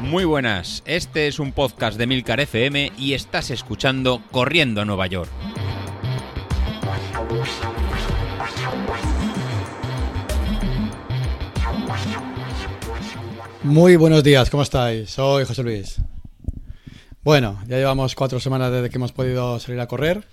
Muy 0.00 0.24
buenas, 0.24 0.82
este 0.86 1.26
es 1.26 1.40
un 1.40 1.52
podcast 1.52 1.98
de 1.98 2.06
Milcar 2.06 2.38
FM 2.40 2.92
y 2.96 3.14
estás 3.14 3.50
escuchando 3.50 4.22
Corriendo 4.30 4.80
a 4.80 4.84
Nueva 4.84 5.08
York. 5.08 5.30
Muy 13.64 13.96
buenos 13.96 14.22
días, 14.22 14.48
¿cómo 14.48 14.62
estáis? 14.62 15.10
Soy 15.10 15.44
José 15.44 15.64
Luis. 15.64 16.00
Bueno, 17.24 17.58
ya 17.66 17.78
llevamos 17.78 18.14
cuatro 18.14 18.38
semanas 18.38 18.70
desde 18.70 18.90
que 18.90 18.98
hemos 18.98 19.10
podido 19.10 19.58
salir 19.58 19.80
a 19.80 19.88
correr 19.88 20.24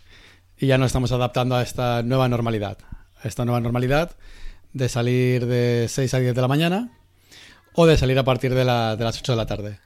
y 0.55 0.67
ya 0.67 0.77
nos 0.77 0.87
estamos 0.87 1.11
adaptando 1.11 1.55
a 1.55 1.63
esta 1.63 2.03
nueva 2.03 2.29
normalidad. 2.29 2.77
A 3.23 3.27
esta 3.27 3.43
nueva 3.43 3.59
normalidad 3.59 4.11
de 4.73 4.89
salir 4.89 5.45
de 5.45 5.87
6 5.87 6.13
a 6.13 6.19
10 6.19 6.35
de 6.35 6.41
la 6.41 6.47
mañana 6.47 6.91
o 7.73 7.85
de 7.85 7.97
salir 7.97 8.17
a 8.19 8.23
partir 8.23 8.53
de, 8.53 8.65
las 8.65 8.99
8 8.99 9.31
de 9.31 9.35
la 9.35 9.45
tarde. 9.45 9.79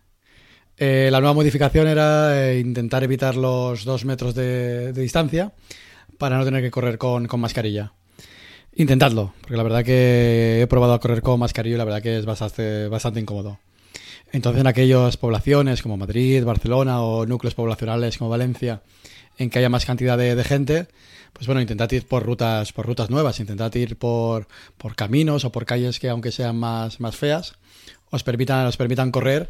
Eh, 0.77 1.09
la 1.11 1.19
nueva 1.19 1.33
modificación 1.33 1.87
era 1.87 2.49
eh, 2.49 2.59
intentar 2.59 3.03
evitar 3.03 3.35
los 3.35 3.83
dos 3.83 4.05
metros 4.05 4.35
de, 4.35 4.93
distancia 4.93 5.53
para 6.17 6.37
no 6.37 6.45
tener 6.45 6.61
que 6.61 6.71
correr 6.71 6.97
con, 6.97 7.27
con, 7.27 7.39
mascarilla. 7.39 7.93
Intentadlo, 8.75 9.33
porque 9.41 9.57
la 9.57 9.63
verdad 9.63 9.83
que 9.83 10.61
he 10.61 10.67
probado 10.67 10.93
a 10.93 10.99
correr 10.99 11.21
con 11.21 11.39
mascarilla 11.39 11.75
y 11.75 11.77
la 11.79 11.85
verdad 11.85 12.01
que 12.01 12.17
es 12.17 12.25
bastante, 12.25 12.87
bastante 12.87 13.19
incómodo. 13.19 13.59
Entonces, 14.31 14.61
en 14.61 14.67
aquellas 14.67 15.17
poblaciones 15.17 15.81
como 15.81 15.97
Madrid, 15.97 16.43
Barcelona 16.43 17.01
o 17.01 17.25
núcleos 17.25 17.55
poblacionales 17.55 18.17
como 18.17 18.29
Valencia, 18.29 18.81
en 19.37 19.49
que 19.49 19.59
haya 19.59 19.69
más 19.69 19.85
cantidad 19.85 20.17
de, 20.17 20.43
gente, 20.43 20.87
pues 21.37 21.45
bueno, 21.45 21.61
intentad 21.61 21.91
ir 21.91 22.07
por 22.07 22.25
rutas, 22.25 22.73
por 22.73 22.87
rutas 22.87 23.11
nuevas, 23.11 23.39
intentad 23.39 23.71
ir 23.75 23.95
por, 23.95 24.47
por 24.75 24.95
caminos 24.95 25.45
o 25.45 25.51
por 25.51 25.65
calles 25.65 25.99
que 25.99 26.09
aunque 26.09 26.31
sean 26.31 26.57
más, 26.57 26.99
más 26.99 27.15
feas, 27.15 27.53
os 28.09 28.23
permitan, 28.23 28.65
os 28.65 28.75
permitan 28.75 29.11
correr 29.11 29.47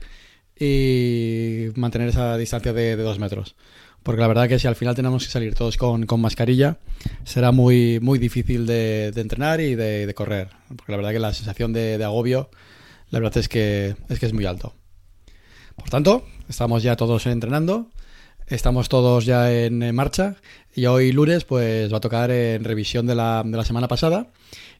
y 0.59 1.67
mantener 1.75 2.09
esa 2.09 2.36
distancia 2.36 2.73
de, 2.73 2.97
dos 2.97 3.20
metros. 3.20 3.56
Porque 4.03 4.20
la 4.20 4.28
verdad 4.28 4.50
que 4.50 4.59
si 4.59 4.67
al 4.67 4.75
final 4.75 4.95
tenemos 4.95 5.23
que 5.23 5.31
salir 5.31 5.56
todos 5.56 5.78
con, 5.78 6.06
mascarilla, 6.20 6.78
será 7.23 7.53
muy, 7.53 8.00
muy 8.02 8.19
difícil 8.19 8.66
de, 8.66 9.14
entrenar 9.16 9.62
y 9.62 9.75
de, 9.75 10.14
correr. 10.14 10.50
Porque 10.67 10.92
la 10.92 10.97
verdad 10.97 11.12
que 11.12 11.19
la 11.19 11.34
sensación 11.34 11.72
de, 11.72 12.03
agobio 12.03 12.50
la 13.12 13.19
verdad 13.19 13.38
es 13.38 13.47
que, 13.47 13.95
es 14.09 14.19
que 14.19 14.25
es 14.25 14.34
muy 14.34 14.45
alto. 14.45 14.73
Por 15.78 15.90
tanto, 15.90 16.25
estamos 16.50 16.84
ya 16.84 16.97
todos 16.97 17.25
entrenando, 17.28 17.90
estamos 18.48 18.90
todos 18.90 19.26
ya 19.26 19.52
en, 19.52 19.94
marcha 19.95 20.36
y 20.73 20.86
hoy 20.86 21.12
lunes 21.12 21.44
pues 21.44 21.92
va 21.92 21.98
a 21.98 22.02
tocar 22.02 22.31
en 22.31 22.64
revisión 22.64 23.06
de 23.06 23.16
la, 23.16 23.44
de 23.45 23.58
la 23.58 23.66
semana 23.66 23.88
pasada 23.88 24.28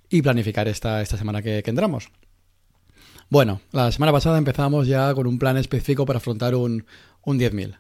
y 0.10 0.22
planificar 0.22 0.68
esta, 0.68 1.02
esta 1.02 1.18
semana 1.18 1.42
que, 1.42 1.62
que 1.64 1.70
entramos. 1.70 2.10
Bueno, 3.30 3.62
la 3.72 3.92
semana 3.92 4.12
pasada 4.12 4.38
empezamos 4.38 4.88
ya 4.88 5.14
con 5.14 5.28
un 5.28 5.38
plan 5.38 5.58
específico 5.58 6.06
para 6.06 6.18
afrontar 6.18 6.56
un, 6.56 6.86
un 7.24 7.40
10.000 7.40 7.78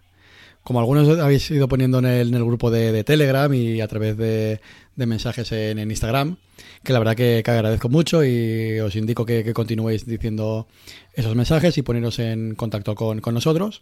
como 0.67 0.81
algunos 0.81 1.07
habéis 1.19 1.49
ido 1.49 1.69
poniendo 1.69 1.99
en 1.99 2.05
el, 2.05 2.43
grupo 2.43 2.69
de, 2.69 3.01
Telegram 3.05 3.53
y 3.53 3.79
a 3.79 3.87
través 3.87 4.17
de, 4.17 4.59
mensajes 4.97 5.49
en, 5.53 5.79
Instagram, 5.79 6.35
que 6.83 6.91
la 6.91 6.99
verdad 6.99 7.15
que, 7.15 7.41
agradezco 7.45 7.87
mucho 7.87 8.21
y 8.25 8.77
os 8.81 8.93
indico 8.97 9.25
que, 9.25 9.53
continuéis 9.53 10.05
diciendo 10.05 10.67
esos 11.13 11.35
mensajes 11.35 11.77
y 11.77 11.83
poneros 11.83 12.19
en 12.19 12.55
contacto 12.55 12.95
con, 12.95 13.21
nosotros. 13.33 13.81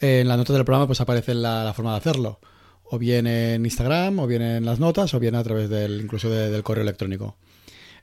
En 0.00 0.28
la 0.28 0.36
nota 0.38 0.54
del 0.54 0.64
programa 0.64 0.86
pues 0.86 1.00
aparece 1.02 1.34
la, 1.34 1.72
forma 1.76 1.92
de 1.92 1.98
hacerlo, 1.98 2.40
o 2.84 2.98
bien 2.98 3.26
en 3.26 3.64
Instagram, 3.64 4.18
o 4.18 4.26
bien 4.26 4.40
en 4.40 4.64
las 4.64 4.80
notas, 4.80 5.12
o 5.12 5.20
bien 5.20 5.34
a 5.34 5.44
través 5.44 5.68
del 5.68 6.00
incluso 6.00 6.30
del 6.30 6.62
correo 6.62 6.82
electrónico. 6.82 7.36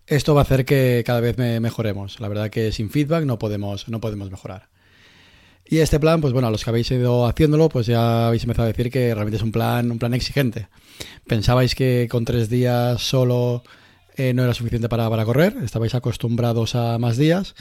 Esto 0.05 0.35
va 0.35 0.41
a 0.41 0.43
hacer 0.43 0.63
que 0.63 1.03
cada 1.05 1.19
vez 1.19 1.37
mejoremos. 1.37 2.19
La 2.19 2.27
verdad 2.27 2.51
que 2.51 2.71
sin 2.71 2.91
feedback 2.91 3.25
no 3.25 3.39
podemos, 3.39 3.89
no 3.89 3.99
podemos 3.99 4.29
mejorar. 4.29 4.69
Y 5.65 5.79
este 5.79 5.99
plan, 5.99 6.21
pues 6.21 6.31
bueno, 6.31 6.47
a 6.47 6.51
los 6.51 6.63
que 6.63 6.69
habéis 6.69 6.89
ido 6.91 7.25
haciéndolo, 7.25 7.67
pues 7.67 7.87
ya 7.87 8.27
habéis 8.27 8.43
empezado 8.43 8.65
a 8.65 8.71
decir 8.71 8.89
que 8.89 9.13
realmente 9.13 9.37
es 9.37 9.43
un 9.43 9.51
plan, 9.51 9.91
un 9.91 9.99
plan 9.99 10.13
exigente. 10.13 10.67
Pensabais 11.27 11.75
que 11.75 12.07
con 12.09 12.23
tres 12.23 12.47
días 12.47 13.01
solo 13.01 13.63
eh, 14.15 14.33
no 14.33 14.43
era 14.43 14.53
suficiente 14.53 14.87
para, 14.87 15.09
para, 15.09 15.25
correr, 15.25 15.57
estabais 15.63 15.93
acostumbrados 15.93 16.75
a 16.75 16.97
más 16.99 17.17
días 17.17 17.55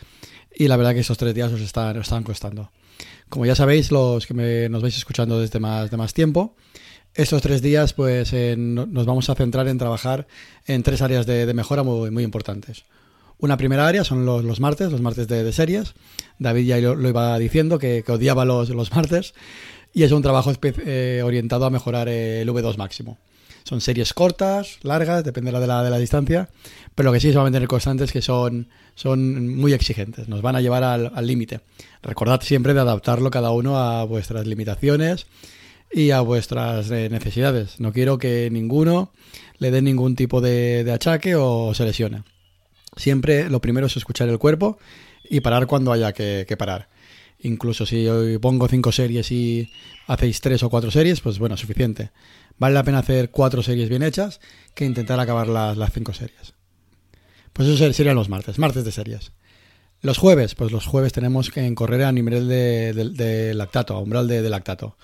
y 0.55 0.69
la 0.69 0.77
verdad 0.77 0.95
que 0.95 1.01
esos 1.01 1.19
tres 1.19 1.35
días 1.35 1.53
os 1.53 1.61
están, 1.61 1.97
os 1.97 2.07
están 2.07 2.23
costando. 2.23 2.71
Como 3.29 3.47
ya 3.47 3.55
sabéis, 3.55 3.91
los 3.91 4.27
que 4.27 4.35
me, 4.35 4.69
nos 4.69 4.83
vais 4.83 4.97
escuchando 4.97 5.41
desde 5.41 5.59
más, 5.59 5.91
de 5.91 5.97
más 5.97 6.15
tiempo, 6.15 6.55
estos 7.17 7.41
tres 7.41 7.63
días 7.63 7.95
pues 7.95 8.33
nos 8.57 9.07
vamos 9.07 9.31
a 9.31 9.35
centrar 9.35 9.69
en 9.69 9.79
trabajar 9.79 10.27
en 10.67 10.83
tres 10.83 11.01
áreas 11.01 11.25
de, 11.27 11.53
mejora 11.55 11.83
muy, 11.83 12.23
importantes. 12.23 12.85
Una 13.39 13.57
primera 13.57 13.87
área 13.87 14.05
son 14.05 14.27
los, 14.27 14.61
martes, 14.61 14.93
los 14.93 15.01
martes 15.01 15.27
de, 15.27 15.51
series. 15.53 15.95
David 16.39 16.67
ya 16.67 16.79
lo, 16.79 17.09
iba 17.09 17.39
diciendo, 17.39 17.79
que, 17.79 18.05
odiaba 18.07 18.45
los, 18.45 18.69
los, 18.69 18.93
martes. 18.95 19.35
Y 19.95 20.03
es 20.03 20.13
un 20.13 20.23
trabajo 20.23 20.53
eh, 20.63 21.23
orientado 21.25 21.65
a 21.65 21.71
mejorar 21.71 22.09
el 22.09 22.49
V2 22.49 22.77
máximo. 22.77 23.19
Son 23.67 23.81
series 23.81 24.15
cortas, 24.15 24.79
largas, 24.83 25.25
dependerá 25.25 25.59
de 25.59 25.67
la, 25.67 25.83
de 25.83 25.91
la 25.91 25.99
distancia, 25.99 26.49
pero 26.95 27.09
lo 27.09 27.13
que 27.13 27.19
sí 27.19 27.31
se 27.31 27.35
va 27.35 27.41
a 27.41 27.45
mantener 27.45 27.67
constante 27.67 28.05
es 28.05 28.13
que 28.13 28.23
son, 28.23 28.69
son 28.95 29.57
muy 29.57 29.73
exigentes, 29.73 30.29
nos 30.29 30.41
van 30.41 30.55
a 30.55 30.61
llevar 30.61 30.85
al 30.85 31.27
límite. 31.27 31.61
Recordad 32.01 32.41
siempre 32.43 32.75
de 32.75 32.81
adaptarlo 32.81 33.31
cada 33.31 33.51
uno 33.51 33.77
a 33.79 34.05
vuestras 34.05 34.47
limitaciones 34.47 35.27
y 35.93 36.13
a 36.13 36.21
vuestras 36.21 36.91
eh, 36.93 37.09
necesidades. 37.11 37.81
No 37.81 37.93
quiero 37.93 38.19
que 38.19 38.49
ninguno 38.53 39.11
le 39.59 39.73
dé 39.73 39.83
ningún 39.83 40.15
tipo 40.15 40.41
de, 40.41 40.85
de 40.85 40.93
achaque 40.93 41.35
o 41.35 41.75
se 41.75 41.85
lesione. 41.85 42.23
Siempre 42.97 43.51
lo 43.51 43.61
primero 43.61 43.89
es 43.89 43.97
escuchar 43.97 44.29
el 44.29 44.39
cuerpo 44.39 44.79
y 45.29 45.41
parar 45.41 45.67
cuando 45.67 45.93
haya 45.93 46.13
que, 46.13 46.57
parar. 46.59 46.89
Incluso 47.41 47.85
si 47.85 48.09
hoy 48.09 48.39
pongo 48.39 48.69
cinco 48.69 48.93
series 48.93 49.31
y 49.31 49.71
hacéis 50.07 50.41
tres 50.41 50.63
o 50.63 50.71
cuatro 50.71 50.91
series, 50.91 51.21
pues 51.21 51.39
bueno, 51.39 51.57
suficiente. 51.57 52.11
Vale 52.59 52.75
la 52.75 52.85
pena 52.85 52.99
hacer 52.99 53.31
cuatro 53.31 53.63
series 53.63 53.89
bien 53.89 54.03
hechas 54.03 54.41
que 54.75 54.85
intentar 54.85 55.21
acabar 55.21 55.49
las, 55.49 55.77
las 55.77 55.93
cinco 55.93 56.13
series. 56.13 56.55
Pues 57.53 57.69
eso 57.69 57.93
serían 57.93 58.17
los 58.17 58.29
martes, 58.29 58.59
martes 58.59 58.85
de 58.85 58.93
series. 58.93 59.33
Los 60.03 60.19
jueves, 60.19 60.55
pues 60.55 60.73
los 60.73 60.87
jueves 60.87 61.13
tenemos 61.13 61.51
que 61.51 61.75
correr 61.75 62.05
a 62.05 62.13
nivel 62.13 62.49
de, 62.49 63.53
lactato, 63.55 63.95
a 63.95 64.01
umbral 64.01 64.29
de, 64.29 64.49
lactato. 64.49 64.97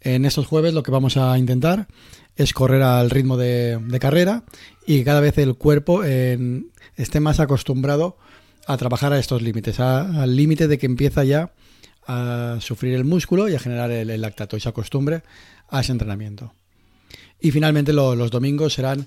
En 0.00 0.24
estos 0.24 0.46
jueves 0.46 0.74
lo 0.74 0.82
que 0.82 0.90
vamos 0.90 1.16
a 1.16 1.38
intentar 1.38 1.88
es 2.36 2.52
correr 2.52 2.82
al 2.82 3.10
ritmo 3.10 3.36
de, 3.36 3.80
carrera 4.00 4.44
y 4.86 5.04
cada 5.04 5.20
vez 5.20 5.38
el 5.38 5.56
cuerpo 5.56 6.04
esté 6.04 7.20
más 7.20 7.40
acostumbrado 7.40 8.18
a 8.66 8.76
trabajar 8.76 9.12
a 9.12 9.18
estos 9.18 9.42
límites, 9.42 9.80
al 9.80 10.36
límite 10.36 10.68
de 10.68 10.78
que 10.78 10.86
empieza 10.86 11.24
ya 11.24 11.52
a 12.06 12.58
sufrir 12.60 12.94
el 12.94 13.04
músculo 13.04 13.48
y 13.48 13.54
a 13.54 13.58
generar 13.58 13.90
el, 13.90 14.20
lactato 14.20 14.56
y 14.56 14.60
se 14.60 14.68
acostumbre 14.68 15.22
a 15.68 15.80
ese 15.80 15.92
entrenamiento. 15.92 16.52
Y 17.40 17.50
finalmente 17.50 17.92
los 17.92 18.30
domingos 18.30 18.74
serán 18.74 19.06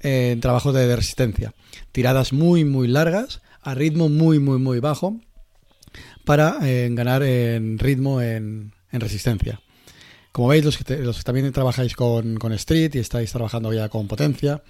eh, 0.00 0.36
trabajos 0.40 0.74
de, 0.74 0.94
resistencia, 0.94 1.54
tiradas 1.92 2.32
muy 2.32 2.64
muy 2.64 2.88
largas 2.88 3.42
a 3.62 3.74
ritmo 3.74 4.08
muy 4.08 4.38
muy 4.38 4.58
muy 4.58 4.80
bajo 4.80 5.20
para 6.24 6.58
eh, 6.62 6.88
ganar 6.92 7.22
en 7.22 7.78
ritmo 7.78 8.20
en, 8.20 8.72
resistencia. 8.92 9.60
Como 10.32 10.48
veis, 10.48 10.64
los 10.64 10.78
que, 10.78 10.96
los 10.98 11.18
que 11.18 11.22
también 11.24 11.50
trabajáis 11.52 11.96
con, 11.96 12.36
con, 12.36 12.52
Street 12.52 12.94
y 12.94 12.98
estáis 12.98 13.32
trabajando 13.32 13.72
ya 13.72 13.88
con 13.88 14.06
potencia, 14.06 14.62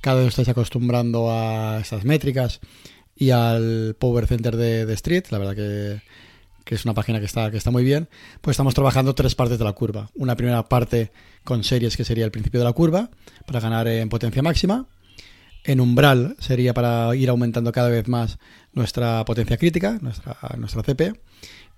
cada 0.00 0.18
vez 0.18 0.28
estáis 0.28 0.48
acostumbrando 0.48 1.30
a 1.30 1.78
estas 1.80 2.04
métricas 2.04 2.60
y 3.16 3.30
al 3.30 3.96
Power 3.98 4.26
Center 4.26 4.56
de, 4.56 4.92
Street, 4.92 5.24
la 5.30 5.38
verdad 5.38 5.56
que, 5.56 6.02
es 6.74 6.84
una 6.84 6.94
página 6.94 7.20
que 7.20 7.26
está, 7.26 7.50
que 7.50 7.56
está 7.56 7.70
muy 7.70 7.84
bien, 7.84 8.08
pues 8.40 8.54
estamos 8.54 8.74
trabajando 8.74 9.14
tres 9.14 9.34
partes 9.34 9.58
de 9.58 9.64
la 9.64 9.72
curva. 9.72 10.10
Una 10.14 10.36
primera 10.36 10.64
parte 10.68 11.12
con 11.44 11.64
series 11.64 11.96
que 11.96 12.04
sería 12.04 12.24
el 12.24 12.30
principio 12.30 12.60
de 12.60 12.64
la 12.64 12.72
curva, 12.72 13.10
para 13.46 13.60
ganar 13.60 13.88
en 13.88 14.08
potencia 14.08 14.42
máxima. 14.42 14.86
En 15.64 15.80
umbral 15.80 16.36
sería 16.38 16.74
para 16.74 17.14
ir 17.16 17.28
aumentando 17.28 17.72
cada 17.72 17.88
vez 17.88 18.06
más 18.06 18.38
nuestra 18.72 19.24
potencia 19.24 19.56
crítica, 19.56 19.98
nuestra, 20.00 20.36
nuestra 20.58 20.82
CP. 20.82 21.14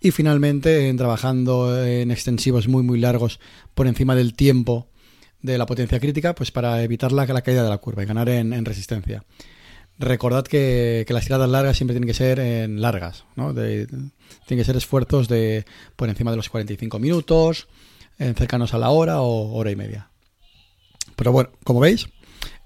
Y 0.00 0.10
finalmente 0.10 0.88
en 0.88 0.96
trabajando 0.96 1.84
en 1.84 2.10
extensivos 2.10 2.68
muy 2.68 2.82
muy 2.82 3.00
largos 3.00 3.40
por 3.74 3.86
encima 3.86 4.14
del 4.14 4.34
tiempo 4.34 4.88
de 5.42 5.58
la 5.58 5.66
potencia 5.66 6.00
crítica, 6.00 6.34
pues 6.34 6.50
para 6.50 6.82
evitar 6.82 7.12
la, 7.12 7.26
caída 7.42 7.62
de 7.62 7.68
la 7.68 7.78
curva 7.78 8.02
y 8.02 8.06
ganar 8.06 8.28
en, 8.28 8.64
resistencia. 8.64 9.24
Recordad 9.98 10.44
que, 10.44 11.04
las 11.08 11.24
tiradas 11.24 11.50
largas 11.50 11.76
siempre 11.76 11.94
tienen 11.94 12.06
que 12.06 12.14
ser 12.14 12.38
en 12.38 12.80
largas, 12.80 13.24
¿no? 13.34 13.52
tienen 13.52 14.12
que 14.46 14.64
ser 14.64 14.76
esfuerzos 14.76 15.28
de 15.28 15.64
por 15.96 16.08
encima 16.08 16.30
de 16.30 16.36
los 16.36 16.48
45 16.48 16.98
minutos, 16.98 17.68
cercanos 18.16 18.74
a 18.74 18.78
la 18.78 18.90
hora 18.90 19.20
o 19.20 19.54
hora 19.54 19.70
y 19.70 19.76
media. 19.76 20.10
Pero 21.16 21.32
bueno, 21.32 21.50
como 21.64 21.80
veis, 21.80 22.08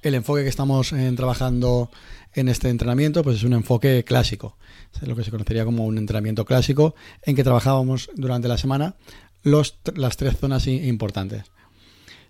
el 0.02 0.14
enfoque 0.14 0.43
que 0.43 0.49
estamos 0.50 0.93
en, 0.93 1.17
trabajando 1.17 1.90
en 2.34 2.49
este 2.49 2.69
entrenamiento 2.69 3.23
pues 3.23 3.37
es 3.37 3.44
un 3.44 3.55
enfoque 3.55 4.05
clásico. 4.05 4.58
Lo 5.00 5.17
que 5.17 5.25
se 5.25 5.31
conocería 5.31 5.64
como 5.64 5.87
un 5.87 5.96
entrenamiento 5.96 6.44
clásico 6.44 6.94
en 7.23 7.35
que 7.35 7.44
trabajábamos 7.44 8.11
durante 8.14 8.49
la 8.49 8.58
semana 8.58 8.96
las 9.43 10.17
tres 10.17 10.37
zonas 10.38 10.67
importantes. 10.67 11.44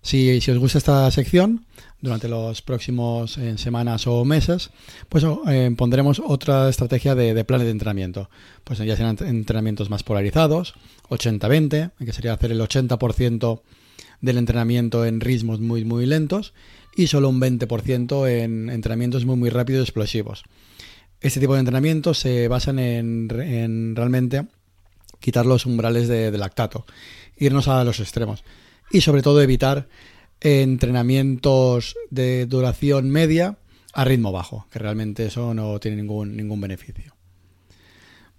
Si 0.02 0.38
os 0.38 0.58
gusta 0.58 0.78
esta 0.78 1.10
sección, 1.10 1.66
durante 2.02 2.28
los 2.28 2.62
próximos 2.62 3.38
eh, 3.38 3.56
semanas 3.56 4.06
o 4.08 4.24
meses, 4.24 4.70
pues 5.08 5.24
eh, 5.46 5.72
pondremos 5.76 6.20
otra 6.22 6.68
estrategia 6.68 7.14
de, 7.14 7.44
planes 7.44 7.66
de 7.66 7.70
entrenamiento. 7.70 8.28
Pues 8.64 8.80
ya 8.80 8.96
serán 8.96 9.16
entrenamientos 9.20 9.88
más 9.88 10.02
polarizados, 10.02 10.74
80-20, 11.08 11.92
que 12.04 12.12
sería 12.12 12.34
hacer 12.34 12.50
el 12.50 12.60
80% 12.60 13.62
del 14.20 14.38
entrenamiento 14.38 15.06
en 15.06 15.20
ritmos 15.20 15.60
muy, 15.60 15.84
muy 15.84 16.04
lentos 16.04 16.54
y 16.96 17.06
solo 17.06 17.28
un 17.28 17.40
20% 17.40 18.28
en 18.28 18.68
entrenamientos 18.68 19.24
muy, 19.24 19.36
muy 19.36 19.50
rápidos 19.50 19.80
y 19.80 19.84
explosivos. 19.84 20.42
Este 21.20 21.38
tipo 21.38 21.54
de 21.54 21.60
entrenamientos 21.60 22.18
se 22.18 22.48
basan 22.48 22.80
en, 22.80 23.28
en 23.30 23.94
realmente 23.94 24.46
quitar 25.20 25.46
los 25.46 25.66
umbrales 25.66 26.08
de, 26.08 26.32
de 26.32 26.38
lactato, 26.38 26.84
irnos 27.36 27.68
a 27.68 27.84
los 27.84 28.00
extremos 28.00 28.42
y 28.90 29.02
sobre 29.02 29.22
todo 29.22 29.40
evitar 29.40 29.88
entrenamientos 30.42 31.96
de 32.10 32.46
duración 32.46 33.10
media 33.10 33.58
a 33.92 34.04
ritmo 34.04 34.32
bajo, 34.32 34.66
que 34.70 34.78
realmente 34.78 35.26
eso 35.26 35.54
no 35.54 35.78
tiene 35.78 35.98
ningún, 35.98 36.36
ningún 36.36 36.60
beneficio. 36.60 37.14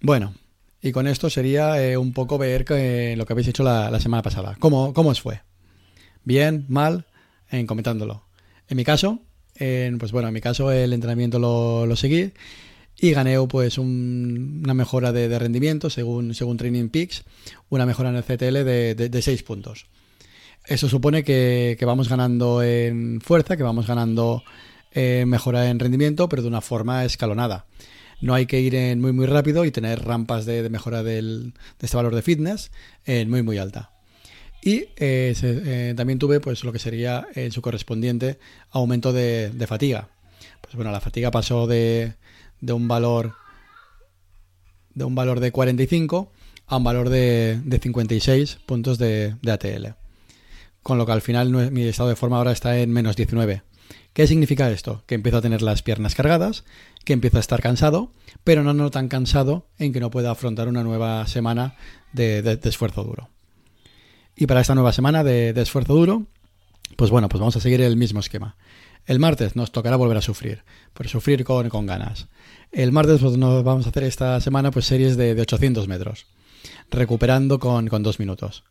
Bueno, 0.00 0.34
y 0.82 0.92
con 0.92 1.06
esto 1.06 1.30
sería 1.30 1.82
eh, 1.82 1.96
un 1.96 2.12
poco 2.12 2.36
ver 2.36 2.66
que, 2.66 3.14
lo 3.16 3.24
que 3.24 3.32
habéis 3.32 3.48
hecho 3.48 3.62
la, 3.62 3.98
semana 4.00 4.22
pasada. 4.22 4.56
¿Cómo, 4.58 4.92
¿Cómo, 4.92 5.10
os 5.10 5.20
fue? 5.22 5.40
¿Bien? 6.24 6.66
¿Mal? 6.68 7.06
En 7.50 7.66
comentándolo. 7.66 8.24
En 8.68 8.76
mi 8.76 8.84
caso, 8.84 9.20
pues 9.56 10.12
bueno, 10.12 10.28
en 10.28 10.34
mi 10.34 10.40
caso 10.40 10.70
el 10.70 10.92
entrenamiento 10.92 11.38
lo, 11.38 11.86
lo 11.86 11.96
seguí 11.96 12.32
y 12.98 13.12
gané 13.12 13.38
pues 13.48 13.78
un, 13.78 14.60
una 14.62 14.74
mejora 14.74 15.12
de, 15.12 15.28
de, 15.28 15.38
rendimiento 15.38 15.88
según, 15.90 16.34
según 16.34 16.56
Training 16.56 16.88
Peaks, 16.88 17.24
una 17.70 17.86
mejora 17.86 18.10
en 18.10 18.16
el 18.16 18.24
CTL 18.24 18.64
de, 18.64 18.94
de, 18.94 19.08
de 19.08 19.22
6 19.22 19.42
puntos. 19.42 19.86
Eso 20.66 20.88
supone 20.88 21.24
que, 21.24 21.76
vamos 21.84 22.08
ganando 22.08 22.62
en 22.62 23.20
fuerza, 23.20 23.56
que 23.56 23.62
vamos 23.62 23.86
ganando 23.86 24.42
eh, 24.92 25.24
mejora 25.26 25.68
en 25.68 25.78
rendimiento, 25.78 26.28
pero 26.28 26.40
de 26.40 26.48
una 26.48 26.62
forma 26.62 27.04
escalonada. 27.04 27.66
No 28.22 28.32
hay 28.32 28.46
que 28.46 28.60
ir 28.60 28.74
en 28.74 29.00
muy 29.00 29.12
muy 29.12 29.26
rápido 29.26 29.66
y 29.66 29.70
tener 29.70 30.02
rampas 30.02 30.46
de, 30.46 30.68
mejora 30.70 31.02
de 31.02 31.52
este 31.80 31.96
valor 31.96 32.14
de 32.14 32.22
fitness 32.22 32.70
en 33.04 33.28
muy 33.28 33.42
muy 33.42 33.58
alta. 33.58 33.90
Y 34.62 34.86
eh, 34.96 35.34
eh, 35.42 35.92
también 35.94 36.18
tuve 36.18 36.40
pues 36.40 36.64
lo 36.64 36.72
que 36.72 36.78
sería 36.78 37.26
en 37.34 37.52
su 37.52 37.60
correspondiente 37.60 38.38
aumento 38.70 39.12
de, 39.12 39.52
fatiga. 39.68 40.08
Pues 40.62 40.76
bueno, 40.76 40.92
la 40.92 41.02
fatiga 41.02 41.30
pasó 41.30 41.66
de, 41.66 42.14
de 42.62 42.72
un 42.72 42.88
valor 42.88 43.34
de 44.94 45.04
un 45.04 45.14
valor 45.14 45.40
de 45.40 45.52
45 45.52 46.32
a 46.68 46.76
un 46.78 46.84
valor 46.84 47.10
de, 47.10 47.60
de 47.62 47.78
56 47.78 48.60
puntos 48.64 48.96
de 48.96 49.34
ATL 49.46 50.03
con 50.84 50.98
lo 50.98 51.06
que 51.06 51.12
al 51.12 51.22
final 51.22 51.50
mi 51.72 51.82
estado 51.82 52.10
de 52.10 52.14
forma 52.14 52.36
ahora 52.36 52.52
está 52.52 52.78
en 52.78 52.92
menos 52.92 53.16
19. 53.16 53.62
¿Qué 54.12 54.28
significa 54.28 54.70
esto? 54.70 55.02
Que 55.06 55.16
empiezo 55.16 55.38
a 55.38 55.42
tener 55.42 55.62
las 55.62 55.82
piernas 55.82 56.14
cargadas, 56.14 56.64
que 57.04 57.14
empiezo 57.14 57.38
a 57.38 57.40
estar 57.40 57.60
cansado, 57.60 58.12
pero 58.44 58.62
no, 58.62 58.90
tan 58.90 59.08
cansado 59.08 59.66
en 59.78 59.92
que 59.92 59.98
no 59.98 60.10
pueda 60.10 60.30
afrontar 60.30 60.68
una 60.68 60.84
nueva 60.84 61.26
semana 61.26 61.74
de, 62.12 62.60
esfuerzo 62.62 63.02
duro. 63.02 63.30
Y 64.36 64.46
para 64.46 64.60
esta 64.60 64.74
nueva 64.74 64.92
semana 64.92 65.24
de, 65.24 65.50
esfuerzo 65.56 65.94
duro, 65.94 66.26
pues 66.96 67.10
bueno, 67.10 67.30
pues 67.30 67.40
vamos 67.40 67.56
a 67.56 67.60
seguir 67.60 67.80
el 67.80 67.96
mismo 67.96 68.20
esquema. 68.20 68.56
El 69.06 69.18
martes 69.18 69.56
nos 69.56 69.72
tocará 69.72 69.96
volver 69.96 70.18
a 70.18 70.22
sufrir, 70.22 70.64
pero 70.92 71.08
sufrir 71.08 71.44
con, 71.44 71.86
ganas. 71.86 72.28
El 72.72 72.92
martes 72.92 73.20
pues 73.20 73.38
nos 73.38 73.64
vamos 73.64 73.86
a 73.86 73.88
hacer 73.88 74.04
esta 74.04 74.38
semana 74.40 74.70
pues 74.70 74.84
series 74.84 75.16
de, 75.16 75.34
de 75.34 75.42
800 75.42 75.88
metros, 75.88 76.26
recuperando 76.90 77.58
con 77.58 77.88
dos 78.02 78.20
minutos. 78.20 78.64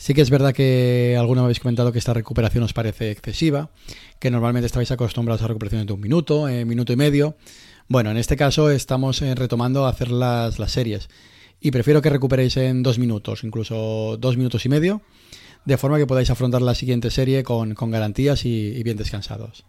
Sí 0.00 0.14
que 0.14 0.22
es 0.22 0.30
verdad 0.30 0.54
que 0.54 1.14
alguna 1.20 1.42
me 1.42 1.44
habéis 1.44 1.60
comentado 1.60 1.92
que 1.92 1.98
esta 1.98 2.14
recuperación 2.14 2.64
os 2.64 2.72
parece 2.72 3.10
excesiva, 3.10 3.68
que 4.18 4.30
normalmente 4.30 4.64
estabais 4.64 4.90
acostumbrados 4.90 5.42
a 5.42 5.46
recuperaciones 5.46 5.86
de 5.86 5.92
un 5.92 6.00
minuto, 6.00 6.48
eh, 6.48 6.64
minuto 6.64 6.94
y 6.94 6.96
medio. 6.96 7.36
Bueno, 7.86 8.10
en 8.10 8.16
este 8.16 8.34
caso 8.34 8.70
estamos 8.70 9.20
eh, 9.20 9.34
retomando 9.34 9.84
a 9.84 9.90
hacer 9.90 10.10
las, 10.10 10.58
las 10.58 10.72
series 10.72 11.10
y 11.60 11.70
prefiero 11.70 12.00
que 12.00 12.08
recuperéis 12.08 12.56
en 12.56 12.82
dos 12.82 12.98
minutos, 12.98 13.44
incluso 13.44 14.16
dos 14.16 14.38
minutos 14.38 14.64
y 14.64 14.70
medio, 14.70 15.02
de 15.66 15.76
forma 15.76 15.98
que 15.98 16.06
podáis 16.06 16.30
afrontar 16.30 16.62
la 16.62 16.74
siguiente 16.74 17.10
serie 17.10 17.42
con, 17.42 17.74
con 17.74 17.90
garantías 17.90 18.46
y, 18.46 18.82
bien 18.82 18.96
descansados. 18.96 19.66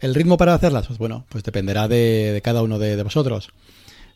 ¿El 0.00 0.16
ritmo 0.16 0.38
para 0.38 0.54
hacerlas? 0.54 0.88
Pues 0.88 0.98
bueno, 0.98 1.24
pues 1.28 1.44
dependerá 1.44 1.86
de, 1.86 2.40
cada 2.42 2.64
uno 2.64 2.80
de, 2.80 2.96
de, 2.96 3.02
vosotros. 3.04 3.50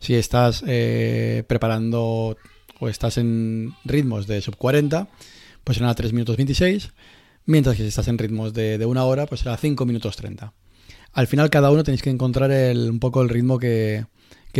Si 0.00 0.16
estás 0.16 0.64
eh, 0.66 1.44
preparando 1.46 2.36
o 2.80 2.88
estás 2.88 3.18
en 3.18 3.74
ritmos 3.84 4.26
de 4.26 4.40
sub 4.40 4.56
40, 4.56 5.08
pues 5.64 5.78
será 5.78 5.94
3 5.94 6.12
minutos 6.12 6.36
26, 6.36 6.90
mientras 7.46 7.76
que 7.76 7.82
si 7.82 7.88
estás 7.88 8.08
en 8.08 8.18
ritmos 8.18 8.52
de, 8.52 8.84
una 8.86 9.04
hora, 9.04 9.26
pues 9.26 9.40
será 9.40 9.56
5 9.56 9.84
minutos 9.86 10.16
30. 10.16 10.52
Al 11.12 11.26
final 11.26 11.50
cada 11.50 11.70
uno 11.70 11.82
tenéis 11.82 12.02
que 12.02 12.10
encontrar 12.10 12.50
el, 12.50 12.90
un 12.90 13.00
poco 13.00 13.22
el 13.22 13.28
ritmo 13.28 13.58
que, 13.58 14.04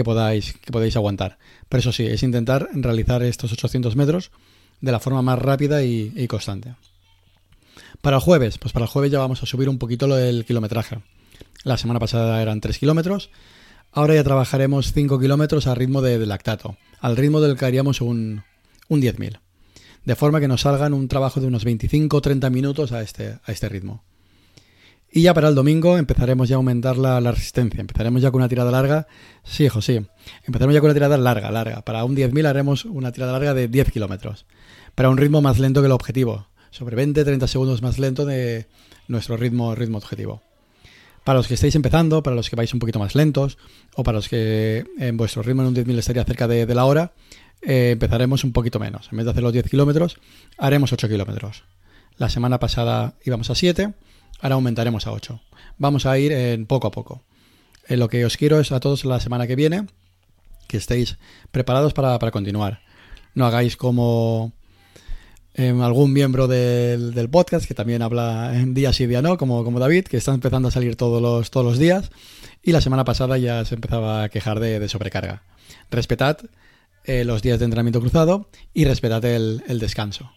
podáis, 0.04 0.54
que 0.54 0.92
aguantar. 0.94 1.38
Pero 1.68 1.80
eso 1.80 1.92
sí, 1.92 2.06
es 2.06 2.22
intentar 2.22 2.68
realizar 2.72 3.22
estos 3.22 3.52
800 3.52 3.94
metros 3.96 4.30
de 4.80 4.92
la 4.92 5.00
forma 5.00 5.22
más 5.22 5.38
rápida 5.38 5.82
y, 5.82 6.12
y 6.16 6.26
constante. 6.26 6.74
Para 8.00 8.16
el 8.16 8.22
jueves, 8.22 8.58
pues 8.58 8.72
para 8.72 8.86
el 8.86 8.90
jueves 8.90 9.10
ya 9.10 9.18
vamos 9.18 9.42
a 9.42 9.46
subir 9.46 9.68
un 9.68 9.78
poquito 9.78 10.06
del 10.08 10.44
kilometraje. 10.44 10.98
La 11.64 11.76
semana 11.76 12.00
pasada 12.00 12.40
eran 12.40 12.60
3 12.60 12.78
kilómetros, 12.78 13.30
ahora 13.92 14.14
ya 14.14 14.24
trabajaremos 14.24 14.92
5 14.92 15.18
kilómetros 15.18 15.66
a 15.66 15.74
ritmo 15.74 16.02
de, 16.02 16.24
lactato, 16.26 16.76
al 17.00 17.16
ritmo 17.16 17.40
del 17.40 17.56
que 17.56 17.64
haríamos 17.64 18.00
un, 18.00 18.42
un 18.88 19.02
10.000 19.02 19.40
de 20.06 20.14
forma 20.14 20.40
que 20.40 20.48
nos 20.48 20.62
salgan 20.62 20.94
un 20.94 21.08
trabajo 21.08 21.40
de 21.40 21.48
unos 21.48 21.64
25 21.64 22.16
o 22.16 22.20
30 22.22 22.48
minutos 22.48 22.92
a 22.92 23.02
este, 23.02 23.38
a 23.44 23.52
este 23.52 23.68
ritmo. 23.68 24.04
Y 25.10 25.22
ya 25.22 25.34
para 25.34 25.48
el 25.48 25.54
domingo 25.54 25.98
empezaremos 25.98 26.48
ya 26.48 26.56
a 26.56 26.58
aumentar 26.58 26.96
la, 26.96 27.20
la, 27.20 27.32
resistencia. 27.32 27.80
Empezaremos 27.80 28.22
ya 28.22 28.30
con 28.30 28.40
una 28.40 28.48
tirada 28.48 28.70
larga. 28.70 29.06
Sí, 29.42 29.64
hijo, 29.64 29.82
sí. 29.82 30.00
Empezaremos 30.44 30.74
ya 30.74 30.80
con 30.80 30.88
una 30.88 30.94
tirada 30.94 31.16
larga, 31.16 31.50
larga. 31.50 31.82
Para 31.82 32.04
un 32.04 32.14
10.000 32.14 32.46
haremos 32.46 32.84
una 32.84 33.12
tirada 33.12 33.32
larga 33.32 33.52
de 33.52 33.66
10 33.66 33.90
kilómetros. 33.90 34.46
Para 34.94 35.08
un 35.10 35.16
ritmo 35.16 35.42
más 35.42 35.58
lento 35.58 35.80
que 35.80 35.86
el 35.86 35.92
objetivo. 35.92 36.46
Sobre 36.70 36.96
20-30 36.96 37.46
segundos 37.46 37.82
más 37.82 37.98
lento 37.98 38.24
de 38.26 38.66
nuestro 39.08 39.36
ritmo, 39.36 39.74
ritmo 39.74 39.98
objetivo. 39.98 40.42
Para 41.26 41.40
los 41.40 41.48
que 41.48 41.54
estáis 41.54 41.74
empezando, 41.74 42.22
para 42.22 42.36
los 42.36 42.48
que 42.48 42.54
vais 42.54 42.72
un 42.72 42.78
poquito 42.78 43.00
más 43.00 43.16
lentos, 43.16 43.58
o 43.96 44.04
para 44.04 44.18
los 44.18 44.28
que 44.28 44.86
en 44.96 45.16
vuestro 45.16 45.42
ritmo 45.42 45.62
en 45.62 45.68
un 45.68 45.74
10.000 45.74 45.98
estaría 45.98 46.22
cerca 46.22 46.46
de, 46.46 46.72
la 46.72 46.84
hora, 46.84 47.14
eh, 47.62 47.90
empezaremos 47.94 48.44
un 48.44 48.52
poquito 48.52 48.78
menos. 48.78 49.08
En 49.10 49.16
vez 49.16 49.24
de 49.24 49.32
hacer 49.32 49.42
los 49.42 49.52
10 49.52 49.68
kilómetros, 49.68 50.20
haremos 50.56 50.92
8 50.92 51.08
kilómetros. 51.08 51.64
La 52.16 52.28
semana 52.28 52.60
pasada 52.60 53.14
íbamos 53.24 53.50
a 53.50 53.56
7, 53.56 53.92
ahora 54.40 54.54
aumentaremos 54.54 55.08
a 55.08 55.10
8. 55.10 55.40
Vamos 55.78 56.06
a 56.06 56.16
ir 56.16 56.30
en 56.30 56.64
poco 56.64 56.86
a 56.86 56.92
poco. 56.92 57.24
Eh, 57.88 57.96
lo 57.96 58.08
que 58.08 58.24
os 58.24 58.36
quiero 58.36 58.60
es 58.60 58.70
a 58.70 58.78
todos 58.78 59.04
la 59.04 59.18
semana 59.18 59.48
que 59.48 59.56
viene 59.56 59.88
que 60.68 60.76
estéis 60.76 61.18
preparados 61.50 61.92
para, 61.92 62.16
para 62.20 62.30
continuar. 62.30 62.82
No 63.34 63.46
hagáis 63.46 63.76
como 63.76 64.52
eh, 65.58 65.74
algún 65.80 66.12
miembro 66.12 66.48
del, 66.48 67.14
del, 67.14 67.30
podcast 67.30 67.66
que 67.66 67.72
también 67.72 68.02
habla 68.02 68.52
en 68.54 68.74
día 68.74 68.92
sí, 68.92 69.06
día 69.06 69.22
no, 69.22 69.38
como, 69.38 69.64
como 69.64 69.80
David, 69.80 70.04
que 70.04 70.18
está 70.18 70.34
empezando 70.34 70.68
a 70.68 70.70
salir 70.70 70.96
todos 70.96 71.22
los, 71.22 71.50
todos 71.50 71.64
los 71.64 71.78
días 71.78 72.10
y 72.62 72.72
la 72.72 72.82
semana 72.82 73.04
pasada 73.04 73.38
ya 73.38 73.64
se 73.64 73.74
empezaba 73.74 74.24
a 74.24 74.28
quejar 74.28 74.60
de, 74.60 74.78
de 74.78 74.88
sobrecarga. 74.88 75.44
Respetad 75.90 76.38
eh, 77.04 77.24
los 77.24 77.40
días 77.40 77.58
de 77.58 77.64
entrenamiento 77.64 78.00
cruzado 78.00 78.50
y 78.74 78.84
respetad 78.84 79.24
el, 79.24 79.62
el, 79.66 79.78
descanso. 79.78 80.30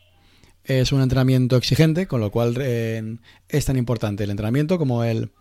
Es 0.64 0.94
un 0.94 1.02
entrenamiento 1.02 1.58
exigente, 1.58 2.08
con 2.08 2.22
lo 2.22 2.32
cual 2.32 2.56
eh, 2.62 3.18
es 3.50 3.66
tan 3.66 3.76
importante 3.76 4.24
el 4.24 4.30
entrenamiento 4.30 4.78
como 4.78 5.04
el, 5.04 5.32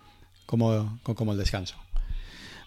como, 0.46 0.98
como 1.02 1.32
el 1.32 1.38
descanso. 1.38 1.76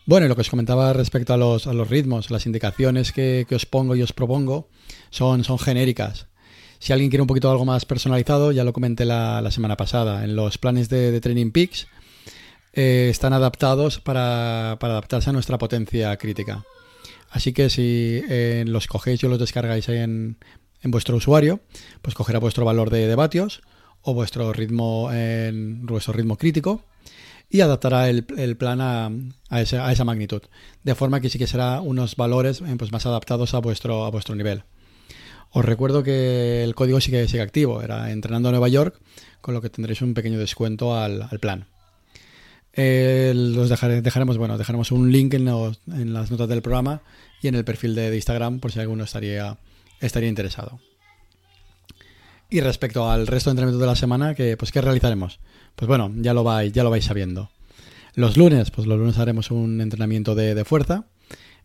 Bueno, 0.05 0.27
y 0.27 0.29
lo 0.29 0.35
que 0.35 0.41
os 0.41 0.49
comentaba 0.49 0.93
respecto 0.93 1.33
a 1.33 1.37
los, 1.37 1.67
a 1.67 1.73
los 1.73 1.89
ritmos, 1.89 2.31
las 2.31 2.45
indicaciones 2.45 3.11
que, 3.11 3.45
que, 3.49 3.55
os 3.55 3.65
pongo 3.65 3.95
y 3.95 4.01
os 4.01 4.13
propongo 4.13 4.69
son, 5.09 5.43
son 5.43 5.59
genéricas. 5.59 6.27
Si 6.81 6.91
alguien 6.93 7.11
quiere 7.11 7.21
un 7.21 7.27
poquito 7.27 7.51
algo 7.51 7.63
más 7.63 7.85
personalizado, 7.85 8.51
ya 8.51 8.63
lo 8.63 8.73
comenté 8.73 9.05
la, 9.05 9.47
semana 9.51 9.77
pasada, 9.77 10.23
en 10.23 10.35
los 10.35 10.57
planes 10.57 10.89
de, 10.89 11.21
Training 11.21 11.51
Peaks 11.51 11.87
eh, 12.73 13.09
están 13.11 13.33
adaptados 13.33 13.99
para, 13.99 14.71
adaptarse 14.71 15.29
a 15.29 15.33
nuestra 15.33 15.59
potencia 15.59 16.17
crítica. 16.17 16.65
Así 17.29 17.53
que 17.53 17.69
si 17.69 18.23
eh, 18.27 18.63
los 18.65 18.87
cogéis 18.87 19.21
y 19.21 19.27
los 19.27 19.37
descargáis 19.37 19.89
en, 19.89 20.37
en, 20.81 20.89
vuestro 20.89 21.15
usuario, 21.17 21.59
pues 22.01 22.15
cogerá 22.15 22.39
vuestro 22.39 22.65
valor 22.65 22.89
de, 22.89 23.05
de 23.05 23.15
vatios 23.15 23.61
o 24.01 24.15
vuestro 24.15 24.51
ritmo 24.51 25.11
en 25.13 25.85
vuestro 25.85 26.13
ritmo 26.13 26.35
crítico 26.35 26.83
y 27.47 27.61
adaptará 27.61 28.09
el, 28.09 28.23
plan 28.57 28.81
a, 28.81 29.11
a, 29.49 29.61
esa, 29.61 29.85
a, 29.85 29.91
esa, 29.91 30.03
magnitud. 30.03 30.41
De 30.81 30.95
forma 30.95 31.21
que 31.21 31.29
sí 31.29 31.37
que 31.37 31.45
será 31.45 31.79
unos 31.79 32.15
valores 32.15 32.59
eh, 32.61 32.75
pues 32.75 32.91
más 32.91 33.05
adaptados 33.05 33.53
a 33.53 33.59
vuestro, 33.59 34.03
a 34.03 34.09
vuestro 34.09 34.33
nivel. 34.33 34.63
Os 35.51 35.65
recuerdo 35.65 36.03
que 36.03 36.63
el 36.63 36.75
código 36.75 37.01
sigue, 37.01 37.27
sigue 37.27 37.43
activo, 37.43 37.81
era 37.81 38.11
entrenando 38.11 38.49
a 38.49 38.51
Nueva 38.51 38.69
York, 38.69 38.99
con 39.41 39.53
lo 39.53 39.61
que 39.61 39.69
tendréis 39.69 40.01
un 40.01 40.13
pequeño 40.13 40.39
descuento 40.39 40.95
al, 40.95 41.23
al 41.23 41.39
plan. 41.39 41.67
Los 42.73 43.69
dejaremos, 43.69 44.37
bueno, 44.37 44.57
dejaremos 44.57 44.91
un 44.91 45.11
link 45.11 45.33
en, 45.33 45.45
las 46.13 46.31
notas 46.31 46.47
del 46.47 46.61
programa 46.61 47.01
y 47.41 47.49
en 47.49 47.55
el 47.55 47.65
perfil 47.65 47.95
de, 47.95 48.09
de, 48.09 48.15
Instagram 48.15 48.59
por 48.59 48.71
si 48.71 48.79
alguno 48.79 49.03
estaría, 49.03 49.57
estaría 49.99 50.29
interesado. 50.29 50.79
Y 52.49 52.61
respecto 52.61 53.09
al 53.09 53.27
resto 53.27 53.49
de 53.49 53.53
entrenamientos 53.53 53.81
de 53.81 53.87
la 53.87 53.95
semana, 53.95 54.35
que, 54.35 54.57
pues, 54.57 54.71
¿qué 54.71 54.81
realizaremos? 54.81 55.39
Pues 55.75 55.87
bueno, 55.87 56.11
ya 56.17 56.33
lo 56.33 56.43
vais, 56.43 56.71
ya 56.71 56.83
lo 56.83 56.89
vais 56.89 57.05
sabiendo. 57.05 57.49
Los 58.13 58.35
lunes, 58.35 58.71
pues 58.71 58.87
los 58.87 58.99
lunes 58.99 59.17
haremos 59.17 59.51
un 59.51 59.79
entrenamiento 59.79 60.35
de, 60.35 60.53
de 60.53 60.65
fuerza. 60.65 61.05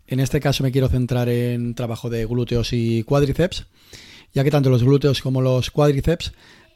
En 0.08 0.20
este 0.20 0.40
caso 0.40 0.62
me 0.62 0.72
quiero 0.72 0.88
centrar 0.88 1.28
en 1.28 1.74
trabajo 1.74 2.10
de 2.10 2.26
glúteos 2.26 2.72
y 2.72 3.02
cuádriceps, 3.02 3.66
ya 4.32 4.44
que 4.44 4.50
tanto 4.50 4.70
los 4.70 4.84
glúteos 4.84 5.20
como 5.20 5.40
los 5.40 5.70
cuádriceps 5.70 6.32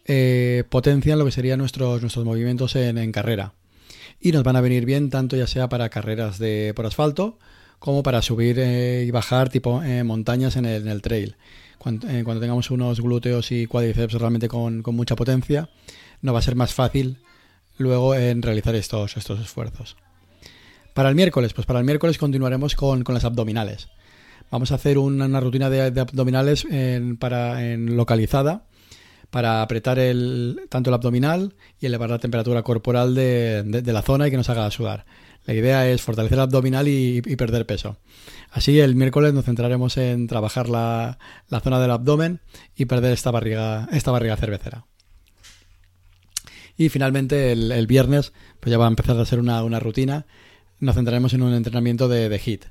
eh, 0.07 0.65
potencian 0.69 1.19
lo 1.19 1.25
que 1.25 1.31
serían 1.31 1.59
nuestros, 1.59 2.01
nuestros 2.01 2.25
movimientos 2.25 2.75
en, 2.75 3.13
carrera. 3.13 3.53
Y 4.21 4.33
nos 4.33 4.43
van 4.43 4.57
a 4.57 4.61
venir 4.61 4.85
bien 4.85 5.11
tanto 5.11 5.37
ya 5.37 5.47
sea 5.47 5.69
para 5.69 5.89
carreras 5.89 6.39
de, 6.39 6.73
por 6.75 6.87
asfalto 6.87 7.39
como 7.79 8.03
para 8.03 8.21
subir 8.21 8.59
eh, 8.59 9.05
y 9.07 9.11
bajar 9.11 9.49
tipo 9.49 9.83
eh, 9.83 10.03
montañas 10.05 10.57
en 10.57 10.67
el, 10.67 11.01
trail. 11.01 11.37
Cuando, 11.79 12.07
cuando, 12.25 12.41
tengamos 12.41 12.71
unos 12.71 13.01
glúteos 13.01 13.53
y 13.53 13.67
cuádriceps 13.67 14.15
realmente 14.15 14.49
con, 14.49 14.83
con, 14.83 14.95
mucha 14.95 15.17
potencia, 15.17 15.71
nos 16.21 16.35
va 16.35 16.41
a 16.41 16.43
ser 16.43 16.57
más 16.57 16.75
fácil 16.75 17.19
luego 17.79 18.15
en 18.15 18.43
realizar 18.43 18.75
estos, 18.75 19.17
estos 19.17 19.41
esfuerzos. 19.41 19.97
Para 20.95 21.09
el 21.09 21.15
miércoles, 21.15 21.53
pues 21.53 21.67
para 21.67 21.79
el 21.79 21.85
miércoles 21.85 22.19
continuaremos 22.19 22.75
con, 22.75 23.05
con 23.05 23.15
las 23.15 23.25
abdominales. 23.25 23.89
Vamos 24.51 24.73
a 24.73 24.75
hacer 24.75 24.99
una, 24.99 25.41
rutina 25.41 25.71
de, 25.71 26.01
abdominales 26.01 26.67
para, 27.19 27.65
en 27.65 27.97
localizada 27.97 28.65
para 29.31 29.63
apretar 29.63 29.99
el, 29.99 30.63
tanto 30.69 30.91
el 30.91 30.95
abdominal 30.95 31.55
y 31.81 31.87
elevar 31.87 32.11
la 32.11 32.19
temperatura 32.19 32.63
corporal 32.63 33.15
de, 33.15 33.63
de, 33.63 33.93
la 33.93 34.03
zona 34.03 34.27
y 34.27 34.31
que 34.31 34.37
nos 34.37 34.51
haga 34.51 34.71
sudar. 34.71 35.07
La 35.47 35.55
idea 35.55 35.89
es 35.89 36.03
fortalecer 36.03 36.37
el 36.37 36.43
abdominal 36.43 36.89
y, 36.89 37.23
perder 37.23 37.65
peso. 37.65 37.97
Así 38.51 38.81
el 38.81 38.97
miércoles 38.97 39.33
nos 39.33 39.45
centraremos 39.45 39.97
en 39.97 40.27
trabajar 40.27 40.69
la, 40.69 41.19
la 41.49 41.61
zona 41.61 41.81
del 41.81 41.93
abdomen 41.93 42.41
y 42.77 42.87
perder 42.87 43.13
esta 43.13 43.31
barriga, 43.31 43.89
esta 43.93 44.11
barriga 44.11 44.37
cervecera. 44.37 44.87
Y 46.77 46.89
finalmente 46.89 47.53
el, 47.53 47.73
el, 47.73 47.87
viernes 47.87 48.33
pues 48.59 48.71
ya 48.71 48.79
va 48.79 48.87
a 48.87 48.89
empezar 48.89 49.17
a 49.19 49.25
ser 49.25 49.39
una, 49.39 49.63
una 49.63 49.79
rutina. 49.79 50.27
Nos 50.81 50.95
centraremos 50.95 51.35
en 51.35 51.43
un 51.43 51.53
entrenamiento 51.53 52.09
de, 52.09 52.41
HIT. 52.43 52.65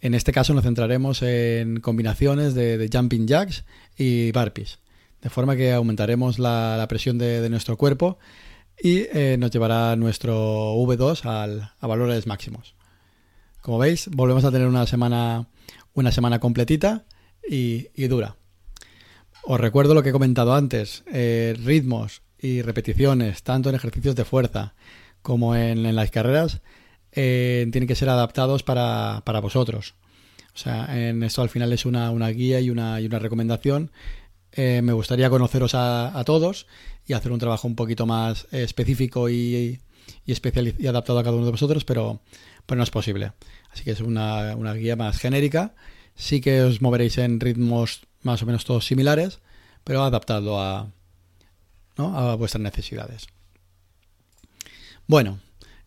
En 0.00 0.14
este 0.14 0.32
caso 0.32 0.54
nos 0.54 0.62
centraremos 0.62 1.22
en 1.22 1.80
combinaciones 1.80 2.54
de, 2.54 2.88
jumping 2.92 3.26
jacks 3.26 3.64
y 3.98 4.30
burpees. 4.30 4.78
De 5.20 5.28
forma 5.28 5.56
que 5.56 5.72
aumentaremos 5.72 6.38
la, 6.38 6.86
presión 6.88 7.18
de, 7.18 7.48
nuestro 7.50 7.76
cuerpo 7.76 8.18
y 8.80 9.06
eh, 9.12 9.36
nos 9.40 9.50
llevará 9.50 9.96
nuestro 9.96 10.74
V2 10.76 11.24
al, 11.24 11.72
a 11.80 11.86
valores 11.88 12.28
máximos. 12.28 12.76
Como 13.60 13.78
veis, 13.78 14.08
volvemos 14.12 14.44
a 14.44 14.52
tener 14.52 14.68
una 14.68 14.86
semana, 14.86 15.48
una 15.94 16.12
semana 16.12 16.38
completita 16.38 17.06
y, 17.48 17.88
dura. 18.06 18.36
Os 19.42 19.58
recuerdo 19.60 19.94
lo 19.94 20.04
que 20.04 20.10
he 20.10 20.12
comentado 20.12 20.54
antes, 20.54 21.02
eh, 21.12 21.56
ritmos 21.64 22.22
y 22.38 22.62
repeticiones, 22.62 23.42
tanto 23.42 23.68
en 23.68 23.74
ejercicios 23.74 24.14
de 24.14 24.24
fuerza 24.24 24.74
como 25.22 25.56
en 25.56 25.94
las 25.94 26.10
carreras, 26.12 26.60
eh, 27.12 27.66
tienen 27.70 27.86
que 27.86 27.94
ser 27.94 28.08
adaptados 28.08 28.62
para, 28.62 29.22
para, 29.24 29.40
vosotros. 29.40 29.94
O 30.54 30.58
sea, 30.58 31.08
en 31.08 31.22
esto 31.22 31.42
al 31.42 31.48
final 31.48 31.72
es 31.72 31.86
una, 31.86 32.10
una 32.10 32.28
guía 32.28 32.60
y 32.60 32.70
una, 32.70 33.00
y 33.00 33.06
una 33.06 33.18
recomendación. 33.18 33.90
Eh, 34.52 34.80
me 34.82 34.92
gustaría 34.92 35.30
conoceros 35.30 35.74
a, 35.74 36.18
a, 36.18 36.24
todos 36.24 36.66
y 37.06 37.14
hacer 37.14 37.32
un 37.32 37.38
trabajo 37.38 37.66
un 37.66 37.76
poquito 37.76 38.04
más 38.06 38.46
específico 38.52 39.28
y, 39.30 39.80
y, 40.26 40.32
especial 40.32 40.74
y 40.78 40.86
adaptado 40.86 41.18
a 41.18 41.24
cada 41.24 41.36
uno 41.36 41.46
de 41.46 41.52
vosotros, 41.52 41.84
pero, 41.84 42.20
pero 42.66 42.76
no 42.76 42.82
es 42.82 42.90
posible. 42.90 43.32
Así 43.72 43.84
que 43.84 43.92
es 43.92 44.00
una, 44.00 44.54
una 44.56 44.74
guía 44.74 44.96
más 44.96 45.18
genérica. 45.18 45.74
Sí 46.14 46.40
que 46.40 46.62
os 46.62 46.82
moveréis 46.82 47.16
en 47.18 47.40
ritmos 47.40 48.02
más 48.22 48.42
o 48.42 48.46
menos 48.46 48.64
todos 48.64 48.86
similares, 48.86 49.40
pero 49.84 50.02
adaptado 50.02 50.60
a, 50.60 50.90
¿no? 51.96 52.16
a 52.18 52.34
vuestras 52.36 52.62
necesidades. 52.62 53.26
Bueno, 55.06 55.40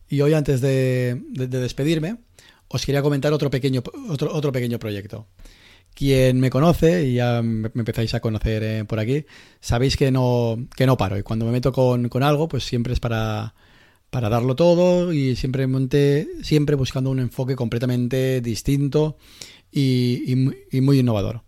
y 0.10 0.22
hoy 0.22 0.34
antes 0.34 0.62
de, 0.62 1.22
de, 1.30 1.48
de, 1.48 1.60
despedirme, 1.60 2.18
os 2.68 2.86
quería 2.86 3.02
comentar 3.02 3.34
otro 3.34 3.50
pequeño, 3.50 3.84
otro, 4.10 4.34
otro 4.34 4.52
pequeño 4.52 4.80
proyecto. 4.80 5.28
Quien 5.94 6.40
me 6.40 6.50
conoce, 6.50 7.08
y 7.08 7.16
ya 7.16 7.42
me 7.42 7.70
empezáis 7.74 8.14
a 8.14 8.20
conocer 8.20 8.64
eh, 8.64 8.86
por 8.86 9.00
aquí, 9.00 9.26
sabéis 9.62 9.96
que 9.96 10.12
no, 10.12 10.68
que 10.76 10.86
no 10.86 10.98
paro. 10.98 11.18
Y 11.18 11.24
cuando 11.24 11.46
me 11.46 11.52
meto 11.52 11.72
con, 11.72 12.10
con 12.10 12.22
algo, 12.22 12.50
pues 12.50 12.66
siempre 12.66 12.92
es 12.92 13.00
para, 13.00 13.56
para 14.10 14.30
darlo 14.30 14.56
todo 14.56 15.14
y 15.14 15.36
siempre, 15.38 15.68
monté, 15.68 16.28
siempre 16.44 16.76
buscando 16.76 17.10
un 17.10 17.20
enfoque 17.20 17.56
completamente 17.56 18.42
distinto 18.42 19.18
y, 19.72 20.24
y, 20.28 20.78
y 20.78 20.82
muy 20.82 21.00
innovador. 21.00 21.44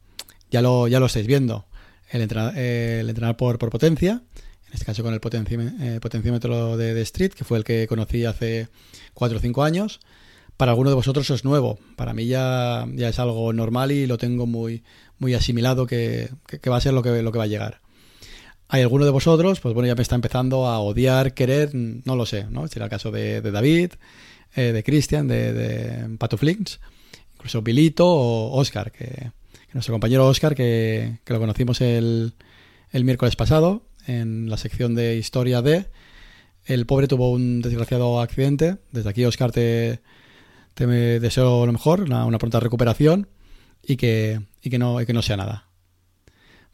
Ya 0.50 0.62
lo, 0.62 0.88
ya 0.88 1.00
lo 1.00 1.08
estáis 1.08 1.28
viendo. 1.28 1.66
El 2.10 2.22
entrenar, 2.22 2.58
el 2.58 3.10
entrenar 3.10 3.36
por, 3.36 3.60
por 3.60 3.70
potencia, 3.70 4.24
en 4.68 4.74
este 4.74 4.86
caso 4.86 5.04
con 5.04 5.14
el 5.14 5.22
eh, 5.22 6.00
potenciómetro 6.02 6.76
de, 6.78 6.94
de, 6.94 7.02
Street, 7.02 7.32
que 7.32 7.46
fue 7.46 7.58
el 7.58 7.64
que 7.64 7.88
conocí 7.88 8.26
hace 8.26 8.68
4 9.14 9.38
o 9.38 9.42
5 9.42 9.64
años. 9.64 10.00
Para 10.58 10.72
alguno 10.72 10.90
de 10.90 10.96
vosotros 10.96 11.30
es 11.30 11.46
nuevo, 11.46 11.78
para 11.96 12.14
mí 12.14 12.26
ya, 12.26 12.88
es 12.98 13.20
algo 13.20 13.54
normal 13.54 13.92
y 13.92 14.08
lo 14.08 14.18
tengo 14.18 14.48
muy, 14.48 14.84
muy 15.20 15.36
asimilado 15.36 15.86
que, 15.86 16.30
va 16.68 16.78
a 16.78 16.82
ser 16.82 16.94
lo 16.94 17.04
que, 17.04 17.22
va 17.22 17.44
a 17.44 17.48
llegar. 17.48 17.82
Hay 18.68 18.82
alguno 18.82 19.06
de 19.06 19.12
vosotros, 19.12 19.60
pues 19.60 19.76
bueno, 19.76 19.88
ya 19.88 19.96
me 19.96 20.02
está 20.02 20.16
empezando 20.16 20.66
a 20.66 20.80
odiar, 20.80 21.36
querer, 21.36 21.70
no 21.74 22.16
lo 22.16 22.26
sé, 22.26 22.46
¿no? 22.50 22.68
Será 22.68 22.86
el 22.86 22.90
caso 22.90 23.12
de, 23.12 23.40
David, 23.40 23.92
eh, 24.56 24.74
de 24.74 24.84
Cristian, 24.84 25.28
de, 25.28 25.54
de 25.54 26.18
Patuflinks, 26.18 26.80
incluso 27.36 27.62
Bilito 27.62 28.08
o 28.08 28.58
Oscar, 28.60 28.92
que, 28.92 29.32
nuestro 29.74 29.94
compañero 29.94 30.28
Oscar, 30.28 30.56
que, 30.56 31.20
lo 31.28 31.40
conocimos 31.40 31.82
el 31.82 32.34
miércoles 32.92 33.36
pasado, 33.36 33.84
en 34.08 34.50
la 34.50 34.58
sección 34.58 34.96
de 34.96 35.18
historia 35.18 35.62
de. 35.62 35.86
El 36.66 36.86
pobre 36.86 37.08
tuvo 37.08 37.32
un 37.32 37.62
desgraciado 37.62 38.20
accidente. 38.20 38.78
Desde 38.92 39.10
aquí, 39.10 39.24
Oscar, 39.26 39.52
te, 39.52 40.02
te 40.74 40.86
deseo 41.20 41.66
lo 41.66 41.72
mejor, 41.72 42.02
una, 42.02 42.38
pronta 42.38 42.60
recuperación 42.60 43.28
y 43.84 43.96
que, 43.96 44.42
y, 44.62 44.70
que 44.70 44.80
no, 44.80 45.00
y 45.02 45.06
que 45.06 45.14
no 45.14 45.22
sea 45.22 45.38
nada. 45.38 45.68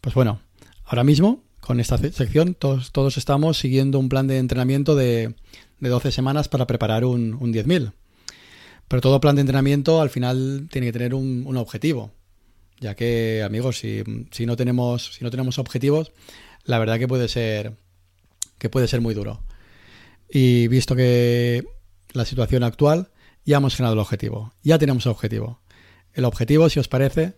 Pues 0.02 0.16
bueno, 0.16 0.42
ahora 0.86 1.04
mismo, 1.04 1.44
con 1.60 1.80
esta 1.80 1.98
sección, 1.98 2.56
todos, 2.56 2.92
todos 2.92 3.18
estamos 3.18 3.58
siguiendo 3.58 4.00
un 4.00 4.10
plan 4.10 4.28
de 4.28 4.38
entrenamiento 4.38 4.96
de, 4.96 5.36
de 5.80 5.90
12 5.90 6.12
semanas 6.12 6.50
para 6.50 6.68
preparar 6.68 7.06
un, 7.06 7.36
un 7.40 7.54
10.000. 7.54 7.94
Pero 8.88 9.02
todo 9.02 9.22
plan 9.22 9.36
de 9.36 9.42
entrenamiento 9.42 10.02
al 10.02 10.10
final 10.10 10.68
tiene 10.72 10.88
que 10.88 10.94
tener 10.94 11.14
un, 11.14 11.44
un 11.46 11.58
objetivo. 11.58 12.12
Ya 12.80 12.96
que, 12.96 13.44
amigos, 13.44 13.78
si, 13.78 14.04
si, 14.32 14.46
no 14.46 14.58
tenemos, 14.58 15.14
si 15.16 15.24
no 15.24 15.32
tenemos 15.32 15.58
objetivos, 15.60 16.12
la 16.66 16.80
verdad 16.80 17.00
que 17.00 17.08
puede 17.08 17.28
ser 17.28 17.74
que 18.58 18.70
puede 18.70 18.88
ser 18.88 19.02
muy 19.02 19.14
duro. 19.14 19.44
Y 20.30 20.68
visto 20.68 20.96
que 20.96 21.66
la 22.14 22.26
situación 22.26 22.64
actual, 22.64 23.10
ya 23.46 23.58
hemos 23.58 23.78
ganado 23.78 23.94
el 23.94 24.00
objetivo, 24.00 24.54
ya 24.64 24.78
tenemos 24.78 25.06
el 25.06 25.12
objetivo. 25.12 25.60
El 26.14 26.26
objetivo, 26.26 26.70
si 26.70 26.80
os 26.80 26.88
parece, 26.88 27.34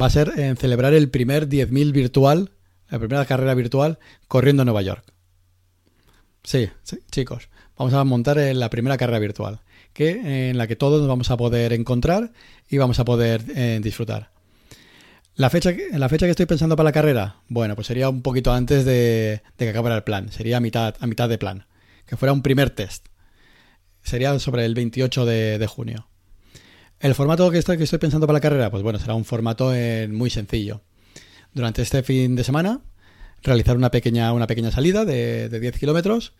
va 0.00 0.06
a 0.06 0.10
ser 0.10 0.32
en 0.38 0.56
celebrar 0.56 0.94
el 0.94 1.10
primer 1.10 1.48
10.000 1.48 1.92
virtual, 1.92 2.52
la 2.88 2.98
primera 2.98 3.24
carrera 3.24 3.54
virtual, 3.54 3.98
corriendo 4.28 4.62
en 4.62 4.66
Nueva 4.66 4.82
York. 4.82 5.04
Sí, 6.44 6.68
sí, 6.82 6.98
chicos, 7.10 7.48
vamos 7.76 7.94
a 7.94 8.04
montar 8.04 8.36
la 8.36 8.70
primera 8.70 8.96
carrera 8.96 9.18
virtual, 9.18 9.60
que 9.92 10.50
en 10.50 10.58
la 10.58 10.66
que 10.66 10.76
todos 10.76 11.00
nos 11.00 11.08
vamos 11.08 11.30
a 11.30 11.36
poder 11.36 11.72
encontrar 11.72 12.32
y 12.68 12.78
vamos 12.78 12.98
a 12.98 13.04
poder 13.04 13.44
eh, 13.54 13.80
disfrutar. 13.82 14.31
La 15.34 15.48
fecha, 15.48 15.72
la 15.92 16.08
fecha 16.10 16.26
que 16.26 16.30
estoy 16.30 16.44
pensando 16.44 16.76
para 16.76 16.88
la 16.88 16.92
carrera, 16.92 17.36
bueno, 17.48 17.74
pues 17.74 17.86
sería 17.86 18.10
un 18.10 18.20
poquito 18.20 18.52
antes 18.52 18.84
de, 18.84 19.42
que 19.56 19.68
acabara 19.68 19.96
el 19.96 20.04
plan, 20.04 20.30
sería 20.30 20.58
a 20.58 20.60
mitad, 20.60 20.94
a 21.00 21.06
mitad 21.06 21.28
de 21.28 21.38
plan, 21.38 21.66
que 22.06 22.18
fuera 22.18 22.34
un 22.34 22.42
primer 22.42 22.68
test. 22.68 23.06
Sería 24.02 24.38
sobre 24.38 24.66
el 24.66 24.74
28 24.74 25.24
de, 25.24 25.58
de 25.58 25.66
junio. 25.66 26.08
El 27.00 27.14
formato 27.14 27.50
que 27.50 27.58
estoy, 27.58 27.78
que 27.78 27.84
estoy, 27.84 27.98
pensando 27.98 28.26
para 28.26 28.36
la 28.36 28.40
carrera, 28.42 28.70
pues 28.70 28.82
bueno, 28.82 28.98
será 28.98 29.14
un 29.14 29.24
formato 29.24 29.74
eh, 29.74 30.06
muy 30.08 30.28
sencillo. 30.28 30.82
Durante 31.54 31.80
este 31.80 32.02
fin 32.02 32.36
de 32.36 32.44
semana, 32.44 32.82
realizar 33.42 33.76
una 33.76 33.90
pequeña, 33.90 34.32
una 34.34 34.46
pequeña 34.46 34.70
salida 34.70 35.06
de, 35.06 35.48
de 35.48 35.60
10 35.60 35.78
kilómetros 35.78 36.34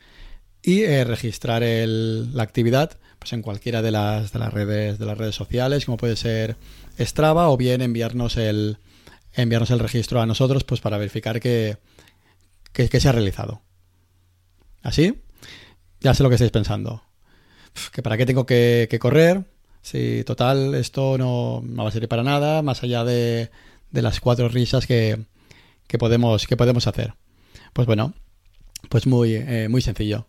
y 0.63 0.83
eh, 0.83 1.05
registrar 1.05 1.63
el, 1.63 2.35
la 2.35 2.43
actividad 2.43 2.99
pues 3.19 3.33
en 3.33 3.43
cualquiera 3.43 3.83
de 3.83 3.91
las, 3.91 4.33
de 4.33 4.39
las 4.39 4.53
redes 4.53 4.99
de 4.99 5.07
las 5.07 5.19
redes 5.19 5.35
sociales, 5.35 5.85
como 5.85 5.97
puede 5.97 6.17
ser 6.17 6.57
Strava, 6.99 7.51
o 7.51 7.57
bien 7.57 7.81
enviarnos 7.81 8.37
el 8.37 8.79
enviarnos 9.35 9.71
el 9.71 9.79
registro 9.79 10.21
a 10.21 10.27
nosotros 10.27 10.65
pues 10.65 10.81
para 10.81 10.99
verificar 10.99 11.41
que, 11.41 11.79
que, 12.73 13.01
se 13.01 13.09
ha 13.09 13.13
realizado. 13.13 13.63
¿Así? 14.83 15.23
Ya 16.01 16.15
sé 16.15 16.23
lo 16.23 16.29
que 16.29 16.35
estáis 16.35 16.51
pensando. 16.51 17.03
¿Que 17.93 18.03
¿Para 18.03 18.17
qué 18.17 18.27
tengo 18.27 18.45
que, 18.45 18.99
correr? 19.01 19.45
Si 19.81 20.25
total 20.25 20.75
esto 20.75 21.17
no, 21.17 21.63
no, 21.65 21.85
va 21.85 21.89
a 21.89 21.93
servir 21.93 22.09
para 22.09 22.23
nada, 22.23 22.63
más 22.63 22.83
allá 22.83 23.05
de, 23.05 23.51
de 23.91 24.03
las 24.03 24.21
cuatro 24.21 24.49
risas 24.49 24.87
que, 24.87 25.25
que, 25.87 25.99
podemos, 25.99 26.47
que 26.47 26.57
podemos 26.57 26.87
hacer. 26.87 27.15
Pues 27.73 27.87
bueno, 27.87 28.15
pues 28.89 29.07
muy, 29.07 29.35
eh, 29.35 29.69
muy 29.71 29.81
sencillo. 29.81 30.27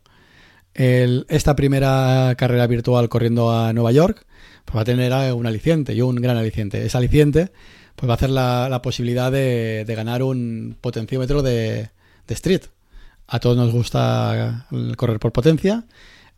El, 0.73 1.25
esta 1.29 1.55
primera 1.55 2.33
carrera 2.37 2.65
virtual 2.67 3.09
corriendo 3.09 3.51
a 3.51 3.73
Nueva 3.73 3.91
York 3.91 4.25
pues 4.65 4.77
va 4.77 4.81
a 4.81 4.85
tener 4.85 5.13
un 5.33 5.45
aliciente 5.45 5.93
y 5.93 6.01
un 6.01 6.15
gran 6.15 6.37
aliciente. 6.37 6.85
Es 6.85 6.95
aliciente 6.95 7.51
pues 7.95 8.09
va 8.09 8.13
a 8.13 8.15
hacer 8.15 8.29
la, 8.29 8.81
posibilidad 8.81 9.31
de, 9.31 9.85
ganar 9.87 10.23
un 10.23 10.77
potenciómetro 10.79 11.41
de, 11.43 11.89
street. 12.27 12.63
A 13.27 13.39
todos 13.39 13.55
nos 13.55 13.71
gusta 13.71 14.67
correr 14.97 15.19
por 15.19 15.31
potencia. 15.31 15.85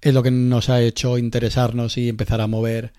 Es 0.02 0.14
lo 0.14 0.22
que 0.22 0.32
nos 0.32 0.70
ha 0.70 0.82
hecho 0.82 1.18
interesarnos 1.18 1.98
y 1.98 2.10
empezar 2.10 2.42
a 2.42 2.48
mover 2.48 2.94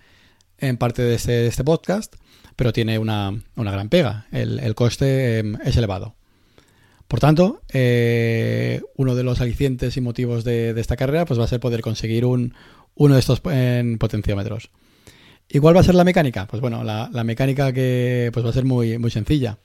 en 0.58 0.78
parte 0.78 1.02
de 1.02 1.14
este, 1.14 1.46
este 1.46 1.62
podcast, 1.62 2.16
pero 2.56 2.72
tiene 2.72 2.98
una, 2.98 3.32
gran 3.54 3.88
pega. 3.88 4.26
El, 4.32 4.74
coste 4.74 5.38
em, 5.38 5.58
es 5.64 5.76
elevado. 5.76 6.14
Por 7.08 7.20
tanto, 7.20 7.62
eh, 7.72 8.82
uno 8.96 9.14
de 9.14 9.22
los 9.22 9.40
alicientes 9.40 9.96
y 9.96 10.00
motivos 10.00 10.42
de, 10.42 10.70
esta 10.76 10.96
carrera 10.96 11.24
pues 11.24 11.38
va 11.38 11.44
a 11.44 11.48
ser 11.48 11.60
poder 11.60 11.80
conseguir 11.80 12.24
un, 12.24 12.54
uno 12.94 13.14
de 13.14 13.20
estos 13.20 13.40
potenciómetros. 13.40 14.70
¿Y 15.48 15.60
cuál 15.60 15.76
va 15.76 15.80
a 15.80 15.84
ser 15.84 15.94
la 15.94 16.02
mecánica? 16.02 16.46
Pues 16.48 16.60
bueno, 16.60 16.82
la, 16.82 17.24
mecánica 17.24 17.72
que 17.72 18.30
pues 18.32 18.44
va 18.44 18.50
a 18.50 18.54
ser 18.54 18.64
muy, 18.64 18.98
muy 18.98 19.12
sencilla. 19.12 19.58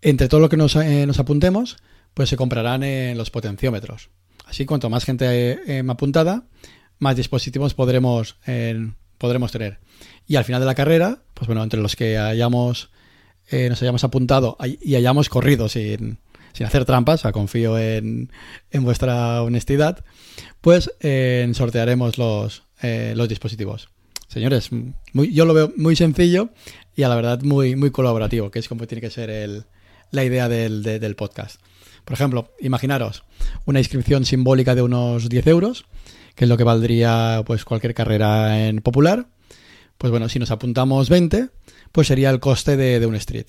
Entre 0.00 0.28
todo 0.28 0.40
lo 0.40 0.48
que 0.48 0.56
nos, 0.56 0.74
eh, 0.76 1.06
apuntemos, 1.18 1.76
pues 2.14 2.30
se 2.30 2.36
comprarán 2.36 2.82
en 2.82 3.18
los 3.18 3.30
potenciómetros. 3.30 4.08
Así, 4.46 4.64
cuanto 4.64 4.88
más 4.88 5.04
gente 5.04 5.26
eh, 5.26 5.84
apuntada, 5.86 6.44
más 6.98 7.16
dispositivos 7.16 7.74
podremos, 7.74 8.38
podremos 9.18 9.52
tener. 9.52 9.80
Y 10.26 10.36
al 10.36 10.44
final 10.44 10.62
de 10.62 10.66
la 10.66 10.74
carrera, 10.74 11.18
pues 11.34 11.46
bueno, 11.46 11.62
entre 11.62 11.82
los 11.82 11.94
que 11.94 12.16
hayamos, 12.16 12.90
nos 13.52 13.82
hayamos 13.82 14.04
apuntado 14.04 14.56
y 14.80 14.94
hayamos 14.94 15.28
corrido 15.28 15.68
sin, 15.68 16.18
sin 16.52 16.66
hacer 16.66 16.84
trampas, 16.84 17.22
confío 17.32 17.78
en, 17.78 18.30
vuestra 18.72 19.42
honestidad, 19.42 20.04
pues 20.60 20.90
eh, 21.00 21.48
sortearemos 21.54 22.18
los, 22.18 22.64
eh, 22.82 23.14
los 23.16 23.28
dispositivos. 23.28 23.88
Señores, 24.28 24.68
yo 25.14 25.46
lo 25.46 25.54
veo 25.54 25.72
muy 25.76 25.96
sencillo 25.96 26.50
y 26.94 27.02
a 27.02 27.08
la 27.08 27.16
verdad 27.16 27.40
muy, 27.42 27.76
muy 27.76 27.90
colaborativo, 27.90 28.50
que 28.50 28.58
es 28.58 28.68
como 28.68 28.86
tiene 28.86 29.00
que 29.00 29.10
ser 29.10 29.64
la 30.10 30.24
idea 30.24 30.48
del, 30.48 31.14
podcast. 31.16 31.60
Por 32.04 32.14
ejemplo, 32.14 32.52
imaginaros 32.60 33.24
una 33.64 33.78
inscripción 33.78 34.24
simbólica 34.26 34.74
de 34.74 34.82
unos 34.82 35.28
10 35.28 35.46
euros, 35.46 35.86
que 36.34 36.44
es 36.44 36.48
lo 36.48 36.56
que 36.56 36.64
valdría 36.64 37.42
pues 37.46 37.64
cualquier 37.64 37.94
carrera 37.94 38.66
en 38.66 38.80
popular. 38.80 39.28
Pues 39.96 40.10
bueno, 40.10 40.28
si 40.28 40.38
nos 40.38 40.50
apuntamos 40.50 41.08
20, 41.08 41.48
pues 41.90 42.06
sería 42.06 42.30
el 42.30 42.38
coste 42.38 42.76
de, 42.76 43.00
de 43.00 43.06
un 43.06 43.14
street 43.14 43.48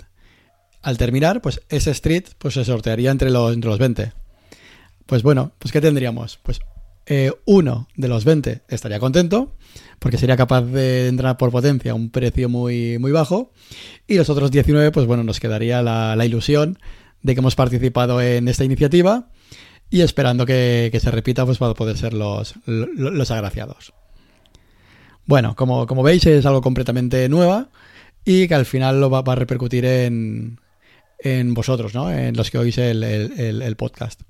al 0.82 0.98
terminar, 0.98 1.42
pues 1.42 1.62
ese 1.70 1.92
street 1.92 2.26
pues 2.38 2.54
se 2.54 2.66
sortearía 2.66 3.12
entre 3.12 3.30
los, 3.30 3.54
entre 3.54 3.70
los 3.70 3.80
20. 3.80 4.14
Pues 5.06 5.24
bueno, 5.24 5.54
pues 5.60 5.72
¿qué 5.72 5.82
tendríamos? 5.82 6.40
Pues 6.44 6.60
eh, 7.12 7.32
uno 7.46 7.88
de 7.96 8.08
los 8.08 8.24
20 8.24 8.62
estaría 8.68 9.00
contento 9.00 9.56
porque 9.98 10.20
sería 10.20 10.38
capaz 10.38 10.62
de 10.62 11.08
entrar 11.08 11.38
por 11.38 11.50
potencia 11.50 11.92
a 11.92 11.96
un 11.96 12.12
precio 12.12 12.50
muy, 12.50 13.00
muy 13.00 13.12
bajo 13.12 13.52
y 14.08 14.16
los 14.16 14.30
otros 14.30 14.52
19 14.52 14.92
pues 14.92 15.08
bueno, 15.08 15.24
nos 15.24 15.40
quedaría 15.40 15.82
la, 15.82 16.24
ilusión 16.24 16.78
de 17.24 17.34
que 17.34 17.40
hemos 17.40 17.56
participado 17.56 18.22
en 18.22 18.48
esta 18.48 18.64
iniciativa 18.64 19.30
y 19.90 20.02
esperando 20.02 20.46
que, 20.46 20.96
se 21.02 21.10
repita 21.10 21.48
pues 21.48 21.58
para 21.58 21.74
poder 21.74 21.98
ser 21.98 22.14
los, 22.14 22.54
los, 22.68 23.32
agraciados. 23.32 23.94
Bueno, 25.26 25.56
como, 25.56 25.88
como, 25.88 26.04
veis 26.04 26.28
es 26.28 26.46
algo 26.46 26.62
completamente 26.62 27.28
nueva 27.28 27.70
y 28.24 28.48
que 28.48 28.54
al 28.54 28.68
final 28.68 29.02
lo 29.02 29.10
va 29.10 29.24
a 29.26 29.36
repercutir 29.36 29.86
en, 29.86 30.60
en 31.20 31.54
vosotros, 31.54 31.94
¿no? 31.94 32.12
En 32.12 32.36
los 32.36 32.50
que 32.50 32.58
oís 32.58 32.78
el, 32.78 33.76
podcast. 33.78 34.22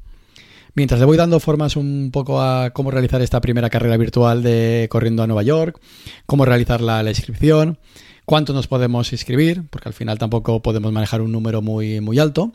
Mientras 0.76 1.00
le 1.00 1.06
voy 1.06 1.18
dando 1.18 1.40
formas 1.40 1.76
un 1.76 2.10
poco 2.12 2.42
a 2.42 2.72
cómo 2.72 2.92
realizar 2.92 3.22
esta 3.22 3.42
primera 3.42 3.70
carrera 3.70 3.98
virtual 3.98 4.44
de 4.44 4.88
corriendo 4.90 5.24
a 5.24 5.28
Nueva 5.28 5.44
York, 5.44 5.80
cómo 6.26 6.46
realizar 6.46 6.82
la, 6.82 7.04
inscripción, 7.04 7.80
cuánto 8.26 8.54
nos 8.54 8.68
podemos 8.68 9.12
inscribir, 9.12 9.64
porque 9.70 9.90
al 9.90 9.94
final 9.94 10.18
tampoco 10.18 10.62
podemos 10.62 10.92
manejar 10.92 11.22
un 11.22 11.32
número 11.32 11.62
muy, 11.62 12.02
muy 12.02 12.20
alto. 12.20 12.54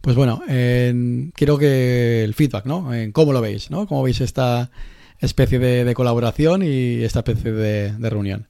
Pues 0.00 0.16
bueno, 0.16 0.42
quiero 0.46 1.56
que 1.56 2.24
el 2.24 2.34
feedback, 2.34 2.66
¿no? 2.66 2.92
En 2.92 3.12
cómo 3.12 3.32
lo 3.32 3.40
veis, 3.40 3.70
¿no? 3.70 3.86
Cómo 3.86 4.02
veis 4.02 4.20
esta 4.20 4.70
especie 5.18 5.58
de, 5.58 5.94
colaboración 5.94 6.62
y 6.62 7.02
esta 7.02 7.20
especie 7.20 7.52
de 7.52 8.10
reunión. 8.10 8.48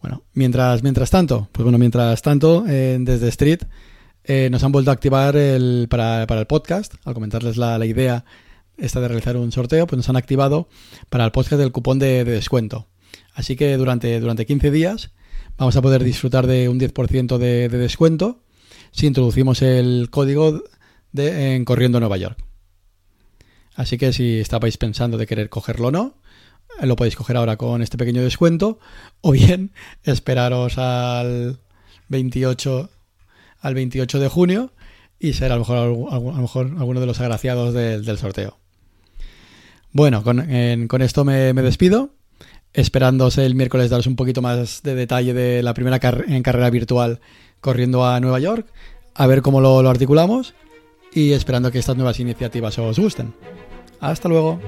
Bueno, 0.00 0.24
mientras, 0.34 0.82
mientras 0.82 1.10
tanto, 1.10 1.48
pues 1.52 1.64
bueno, 1.64 1.78
mientras 1.78 2.22
tanto, 2.22 2.62
desde 2.62 3.28
Street 3.28 3.62
eh, 4.28 4.48
nos 4.50 4.64
han 4.64 4.72
vuelto 4.72 4.90
a 4.90 4.94
activar 4.94 5.36
el, 5.36 5.86
para, 5.88 6.24
el 6.24 6.46
podcast, 6.46 6.94
al 7.04 7.14
comentarles 7.14 7.56
la, 7.56 7.84
idea 7.86 8.24
esta 8.76 9.00
de 9.00 9.06
realizar 9.06 9.36
un 9.36 9.52
sorteo, 9.52 9.86
pues 9.86 9.96
nos 9.96 10.08
han 10.08 10.16
activado 10.16 10.68
para 11.10 11.24
el 11.24 11.30
podcast 11.30 11.60
del 11.60 11.70
cupón 11.70 12.00
de, 12.00 12.24
descuento. 12.24 12.88
Así 13.34 13.54
que 13.54 13.76
durante, 13.76 14.18
durante 14.18 14.44
15 14.44 14.72
días 14.72 15.12
vamos 15.56 15.76
a 15.76 15.82
poder 15.82 16.02
disfrutar 16.02 16.48
de 16.48 16.68
un 16.68 16.80
10% 16.80 17.38
de, 17.38 17.68
de, 17.68 17.78
descuento 17.78 18.42
si 18.90 19.06
introducimos 19.06 19.62
el 19.62 20.08
código 20.10 20.64
de, 21.12 21.54
en 21.54 21.64
Corriendo 21.64 22.00
Nueva 22.00 22.16
York. 22.16 22.38
Así 23.76 23.96
que 23.96 24.12
si 24.12 24.40
estabais 24.40 24.76
pensando 24.76 25.18
de 25.18 25.26
querer 25.26 25.50
cogerlo 25.50 25.88
o 25.88 25.90
no, 25.92 26.18
lo 26.80 26.96
podéis 26.96 27.16
coger 27.16 27.36
ahora 27.36 27.56
con 27.56 27.82
este 27.82 27.96
pequeño 27.96 28.22
descuento 28.22 28.78
o 29.20 29.32
bien 29.32 29.72
esperaros 30.04 30.78
al 30.78 31.58
28 32.08 32.90
al 33.60 33.74
28 33.74 34.20
de 34.20 34.28
junio 34.28 34.72
y 35.18 35.32
ser 35.32 35.50
a 35.50 35.56
lo 35.56 35.60
mejor, 35.60 36.70
lo 36.70 36.80
alguno 36.80 37.00
de 37.00 37.06
los 37.06 37.20
agraciados 37.20 37.74
del, 37.74 38.18
sorteo. 38.18 38.58
Bueno, 39.92 40.22
con, 40.22 40.40
esto 41.02 41.24
me, 41.24 41.52
despido, 41.54 42.10
esperándoos 42.74 43.38
el 43.38 43.54
miércoles 43.54 43.90
daros 43.90 44.06
un 44.06 44.16
poquito 44.16 44.42
más 44.42 44.82
de 44.82 44.94
detalle 44.94 45.32
de 45.32 45.62
la 45.62 45.74
primera 45.74 45.98
en 46.28 46.42
carrera 46.42 46.70
virtual 46.70 47.20
corriendo 47.60 48.06
a 48.06 48.20
Nueva 48.20 48.38
York, 48.38 48.66
a 49.14 49.26
ver 49.26 49.40
cómo 49.40 49.60
lo 49.60 49.88
articulamos 49.88 50.54
y 51.12 51.32
esperando 51.32 51.72
que 51.72 51.78
estas 51.78 51.96
nuevas 51.96 52.20
iniciativas 52.20 52.78
os 52.78 52.98
gusten. 52.98 53.32
Hasta 54.00 54.28
luego. 54.28 54.60